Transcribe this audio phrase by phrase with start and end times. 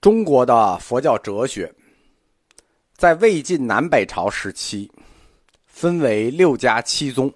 [0.00, 1.74] 中国的佛教哲学，
[2.96, 4.88] 在魏晋南北朝时期，
[5.66, 7.32] 分为六家七宗。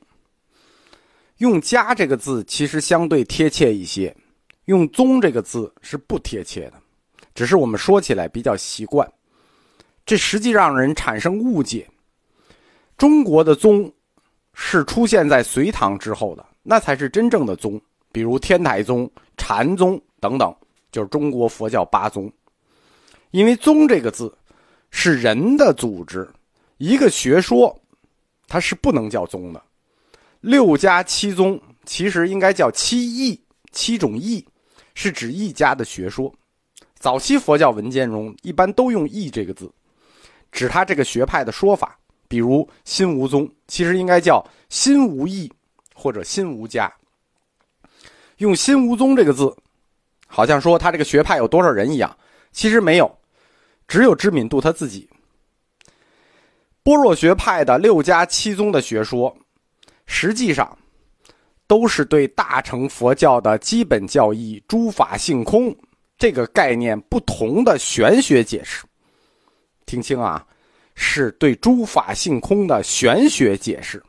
[1.39, 4.17] 用“家”这个字其实相对贴切一些，
[4.67, 6.75] 用“宗”这个字是不贴切的，
[7.35, 9.13] 只是我们说起来比较习惯，
[10.07, 11.91] 这实际让人产生误解。
[12.97, 13.93] 中国的宗
[14.55, 17.81] 是出现在隋唐之后的，那才是真正的宗，
[18.13, 20.55] 比如天台宗、禅宗等等，
[20.93, 22.33] 就是中国佛教八宗。
[23.33, 24.33] 因为“宗”这个字
[24.91, 26.29] 是人的组织，
[26.77, 27.77] 一个学说，
[28.47, 29.63] 它是不能叫宗的。
[30.41, 33.41] 六家七宗其实应该叫七义，
[33.73, 34.47] 七种义
[34.95, 36.33] 是指一家的学说。
[36.99, 39.73] 早期佛教文件中一般都用“义”这个字，
[40.53, 41.99] 指他这个学派的说法。
[42.29, 45.51] 比如心无宗，其实应该叫心无义
[45.95, 46.93] 或者心无家。
[48.39, 49.57] 用“心无宗”这个字，
[50.27, 52.15] 好像说他这个学派有多少人一样，
[52.53, 53.19] 其实没有。
[53.93, 55.07] 只有知敏度他自己。
[56.83, 59.37] 般若学派的六家七宗的学说，
[60.07, 60.75] 实际上
[61.67, 65.77] 都是对大乘佛教的基本教义“诸法性空”
[66.17, 68.83] 这个概念不同的玄学解释。
[69.85, 70.43] 听清啊，
[70.95, 74.03] 是对“诸法性空”的玄学解释。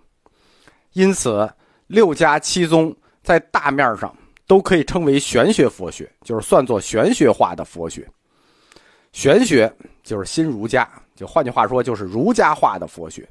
[0.93, 1.53] 因此，
[1.87, 4.15] 六家七宗在大面上
[4.47, 8.09] 都可以称为玄学佛学，就是算作玄学化的佛学。
[9.13, 13.25] 玄学就是新儒家，就换句话说，就是儒家化的佛学。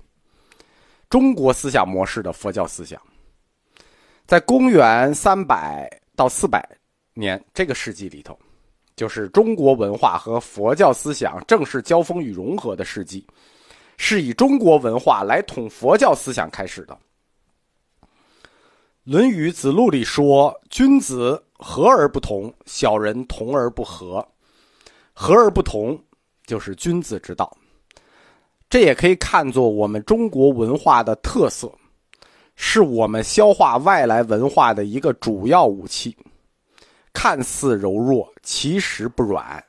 [1.10, 2.98] 中国思想模式的佛教思想，
[4.24, 6.66] 在公元三百到四百
[7.12, 8.38] 年这个世纪里头，
[8.96, 13.26] 就是中国文化和佛教思想正式交锋与融合的世纪，
[13.98, 16.96] 是以中国文化来统佛教思想开始的。
[19.04, 24.26] 《论语·子路》里说：“君子和而不同，小人同而不和。”
[25.22, 25.96] 和而不同，
[26.46, 27.56] 就是君子之道。
[28.68, 31.72] 这也可以看作我们中国文化的特色，
[32.56, 36.16] 是我们消化外来文化的一个主要武器。
[37.12, 39.64] 看似柔弱，其实不软。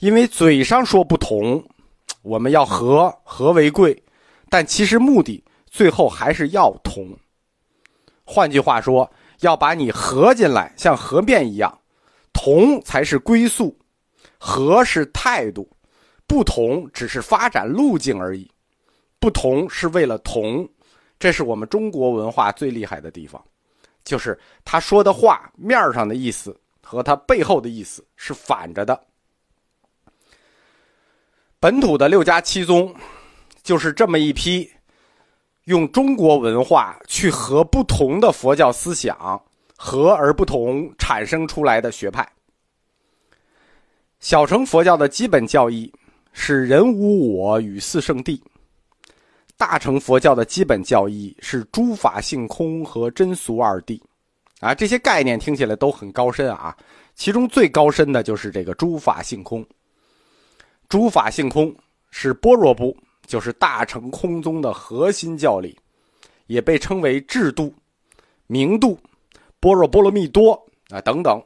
[0.00, 1.64] 因为嘴上说不同，
[2.22, 3.96] 我们要和，和为贵，
[4.48, 7.16] 但其实目的最后还是要同。
[8.24, 9.08] 换句话说，
[9.42, 11.78] 要把你合进来，像和面一样，
[12.32, 13.76] 同才是归宿。
[14.42, 15.68] 和是态度，
[16.26, 18.50] 不同只是发展路径而已。
[19.18, 20.66] 不同是为了同，
[21.18, 23.44] 这是我们中国文化最厉害的地方，
[24.02, 28.98] 就是他说的话面上的意思和他背后的意思是反着的。
[31.60, 32.94] 本土的六家七宗，
[33.62, 34.70] 就是这么一批
[35.64, 39.38] 用中国文化去和不同的佛教思想
[39.76, 42.26] 和而不同产生出来的学派。
[44.20, 45.90] 小乘佛教的基本教义
[46.32, 48.38] 是“人无我与四圣谛”，
[49.56, 53.98] 大乘佛教的基本教义是“诸法性空”和“真俗二谛”。
[54.60, 56.76] 啊，这些概念听起来都很高深啊。
[57.14, 59.64] 其中最高深的就是这个“诸法性空”。
[60.86, 61.74] 诸法性空
[62.10, 62.94] 是般若部，
[63.26, 65.74] 就是大乘空宗的核心教理，
[66.46, 67.72] 也被称为智度、
[68.46, 68.98] 明度、
[69.58, 70.52] 般若波罗蜜多
[70.90, 71.42] 啊等等。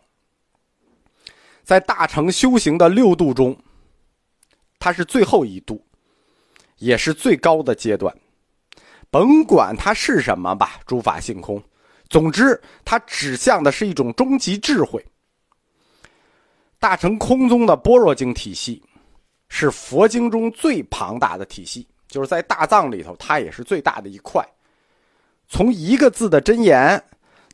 [1.64, 3.56] 在大乘修行的六度中，
[4.78, 5.82] 它是最后一度，
[6.76, 8.14] 也是最高的阶段。
[9.10, 11.62] 甭管它是什么吧，诸法性空。
[12.10, 15.04] 总之，它指向的是一种终极智慧。
[16.78, 18.82] 大乘空宗的般若经体系，
[19.48, 24.46] 是佛经中最庞大的体系，就是在大藏里头，它也是最大的一块。
[25.48, 27.02] 从一个字的真言，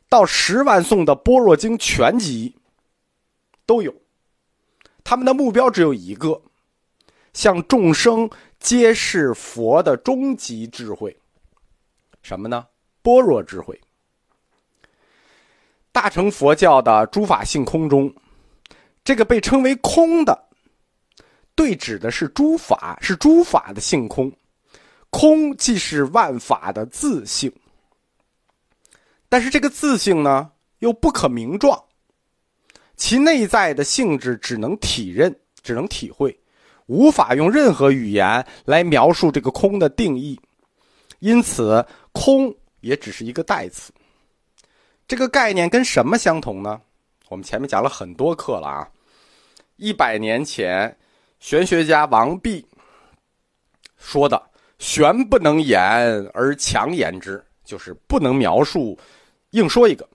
[0.09, 2.53] 到十万颂的般若经全集，
[3.65, 3.93] 都有。
[5.03, 6.41] 他们的目标只有一个，
[7.33, 8.29] 向众生
[8.59, 11.15] 揭示佛的终极智慧。
[12.21, 12.67] 什么呢？
[13.01, 13.79] 般若智慧。
[15.91, 18.13] 大乘佛教的诸法性空中，
[19.03, 20.49] 这个被称为空的，
[21.55, 24.31] 对指的是诸法，是诸法的性空。
[25.09, 27.51] 空既是万法的自性，
[29.27, 30.49] 但是这个自性呢，
[30.79, 31.83] 又不可名状。
[33.01, 36.39] 其内在的性质只能体认，只能体会，
[36.85, 40.39] 无法用任何语言来描述这个空的定义，
[41.17, 43.91] 因此空也只是一个代词。
[45.07, 46.79] 这个概念跟什么相同呢？
[47.27, 48.87] 我们前面讲了很多课了啊。
[49.77, 50.95] 一百年前，
[51.39, 52.63] 玄学家王弼
[53.97, 54.39] 说的
[54.77, 55.81] “玄不能言
[56.35, 58.95] 而强言之”，就是不能描述，
[59.49, 60.07] 硬说一个。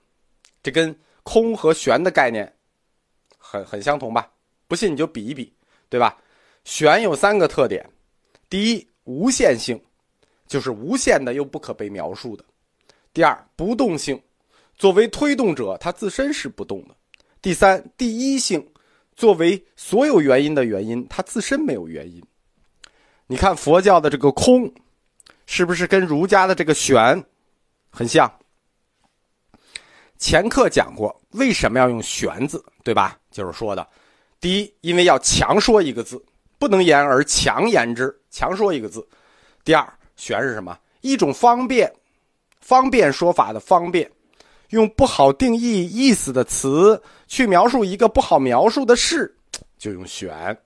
[0.63, 2.49] 这跟空和玄的概念。
[3.49, 4.29] 很很相同吧？
[4.67, 5.53] 不信你就比一比，
[5.87, 6.17] 对吧？
[6.65, 7.89] 玄有三个特点：
[8.49, 9.81] 第一，无限性，
[10.45, 12.43] 就是无限的又不可被描述的；
[13.13, 14.21] 第二，不动性，
[14.75, 16.93] 作为推动者，它自身是不动的；
[17.41, 18.69] 第三，第一性，
[19.15, 22.21] 作为所有原因的原因，它自身没有原因。
[23.27, 24.69] 你看佛教的这个空，
[25.45, 27.23] 是不是跟儒家的这个玄
[27.89, 28.29] 很像？
[30.17, 33.17] 前课讲过，为什么要用“玄”字，对吧？
[33.31, 33.87] 就是说的，
[34.39, 36.23] 第一，因为要强说一个字，
[36.57, 39.01] 不能言而强言之，强说一个字；
[39.63, 39.87] 第二
[40.17, 40.77] ，“玄”是什么？
[41.01, 41.91] 一种方便，
[42.59, 44.09] 方便说法的方便，
[44.69, 49.33] 用不好定义意思的词去描述一个不好描述的事，
[49.77, 50.57] 就用“玄”。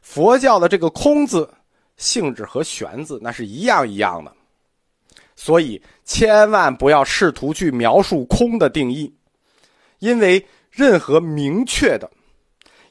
[0.00, 1.48] 佛教的这个“空”字，
[1.96, 4.32] 性质和“玄”字那是一样一样的。
[5.36, 9.14] 所以，千万不要试图去描述空的定义，
[9.98, 12.10] 因为任何明确的、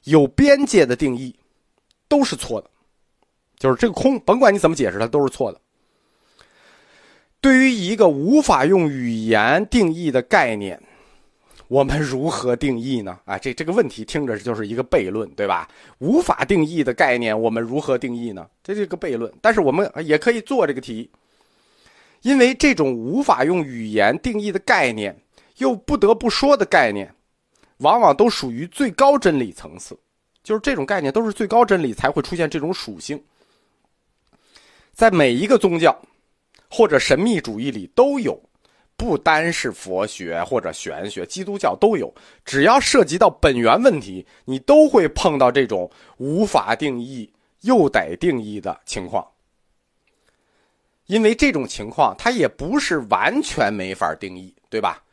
[0.04, 1.36] 有边界的定义
[2.08, 2.70] 都是错的。
[3.58, 5.60] 就是这个空，甭管你怎么解释，它都是错的。
[7.42, 10.80] 对于一个无法用语言定义的概念，
[11.68, 13.20] 我们如何定义呢？
[13.26, 15.68] 啊，这这个问题听着就是一个悖论，对吧？
[15.98, 18.48] 无法定义的概念，我们如何定义呢？
[18.64, 19.34] 这是一个悖论。
[19.42, 21.10] 但是我们也可以做这个题。
[22.26, 25.16] 因为这种无法用语言定义的概念，
[25.58, 27.14] 又不得不说的概念，
[27.78, 29.96] 往往都属于最高真理层次。
[30.44, 33.24] 就是这种概念都是最高真理才会出现这种属性。
[34.92, 35.96] 在每一个宗教
[36.68, 38.42] 或者神秘主义里都有，
[38.98, 42.12] 不单是佛学或者玄学，基督教都有。
[42.44, 47.32] 只要涉及到本源问题，你都会碰到这种无法定义
[47.62, 49.24] 又得定义的情况。
[51.08, 55.04] 因为这种情况，它也不是完全没法定义，对吧？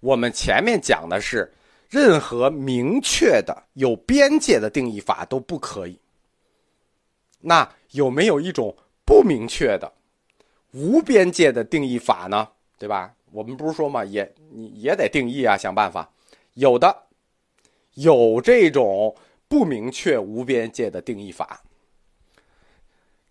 [0.00, 1.52] 我们前面讲的是，
[1.88, 5.98] 任何明确的、有边界的定义法都不可以。
[7.40, 9.92] 那有没有一种不明确的、
[10.72, 12.48] 无边界的定义法呢？
[12.78, 13.14] 对吧？
[13.32, 16.10] 我们不是说嘛，也你也得定义啊，想办法。
[16.54, 16.94] 有的，
[17.94, 19.14] 有这种
[19.48, 21.62] 不明确、无边界的定义法。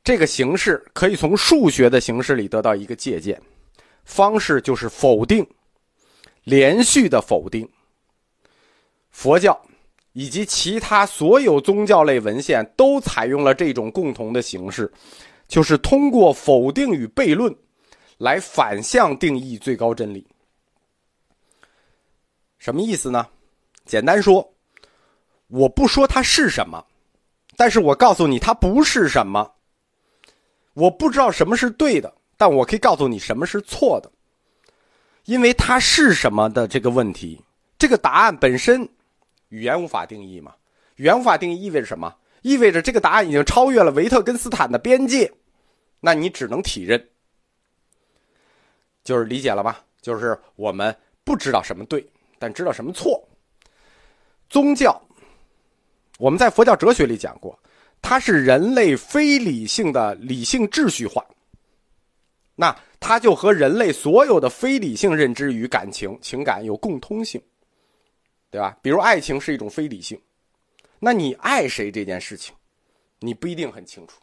[0.06, 3.42] 这个形式可以从数学的形式里得到一个借鉴，
[4.04, 5.44] 方式就是否定，
[6.44, 7.68] 连续的否定。
[9.10, 9.60] 佛教
[10.13, 14.94] 以及其他所有宗教类文献都采用了这种共同的形式，
[15.48, 17.52] 就是通过否定与悖论，
[18.19, 20.24] 来反向定义最高真理。
[22.60, 23.28] 什么意思呢？
[23.88, 24.48] 简单说，
[25.48, 26.86] 我不说它是什么，
[27.57, 29.52] 但是我告诉你它不是什么。
[30.75, 34.12] 我不知道什么是对的，但我可以告诉你什么是错的，
[35.24, 37.42] 因为它是什么的这个问题，
[37.80, 38.88] 这个答案本身，
[39.50, 40.54] 语言无法定义嘛？
[40.98, 42.13] 语言无法定义意味着什么？
[42.42, 45.31] 意味着这个答案已经超越了维特根斯坦的边界，
[46.00, 47.10] 那你只能体认，
[49.04, 49.83] 就是理解了吧？
[50.01, 52.06] 就是我们不知道什么对，
[52.38, 53.28] 但知道什么错。
[54.50, 55.01] 宗教，
[56.19, 57.57] 我们在佛教哲学里讲过。
[58.01, 61.25] 它是人类非理性的理性秩序化，
[62.56, 67.42] 那它就和人类所有的非理性认知与感情、情感有共通性，
[68.51, 68.77] 对吧？
[68.81, 70.19] 比如爱情是一种非理性，
[71.00, 72.53] 那你爱谁这件事情，
[73.19, 74.21] 你不一定很清楚，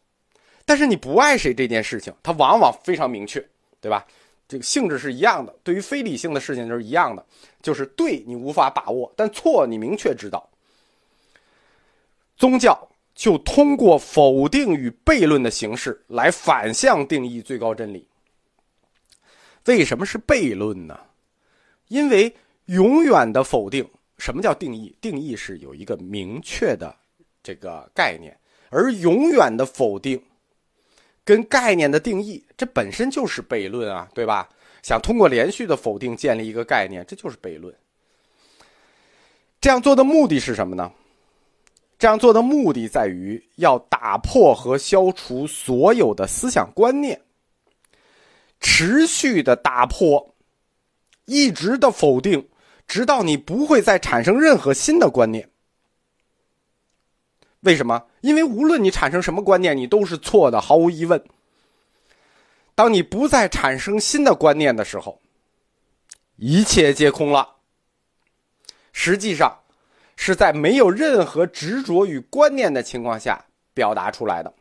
[0.64, 3.45] 但是你不爱谁这件事情，它往往非常明确，
[3.81, 4.07] 对吧？
[4.49, 7.26] 这个性质是一样的，对于非理性的事情就是一样的，
[7.62, 10.49] 就是对你无法把握，但错你明确知道。
[12.37, 12.88] 宗教。
[13.14, 18.07] 就通过否定与悖论的形式来反向定义最高真理。
[19.66, 20.99] 为什么是悖论呢？
[21.88, 22.35] 因为
[22.66, 23.88] 永远的否定，
[24.19, 24.97] 什么叫定义？
[25.00, 26.95] 定义是有一个明确的
[27.42, 28.37] 这个概念，
[28.71, 30.21] 而永远的否定
[31.25, 34.49] 跟概念的定义，这本身就是悖论啊，对吧？
[34.83, 37.73] 想通过连续的否定建立一个概念，这就是悖论。
[39.61, 40.90] 这样做的目的是什么呢？
[42.02, 47.23] 这样做的目的在于要打破和消除所有的思想观念，
[48.59, 50.35] 持续的打破，
[51.26, 52.49] 一直的否定，
[52.88, 55.49] 直到你不会再产生任何新的观念。
[57.61, 58.04] 为什么？
[58.21, 61.25] 因为无论你产生什么观念，你都是错的，毫无疑问。
[62.75, 65.21] 当你不再产生新的观念的时候，
[66.35, 67.49] 一切皆空了。
[68.92, 69.62] 实际上。
[70.16, 74.52] 是在没有任何执着与观念的情况下表达出来的。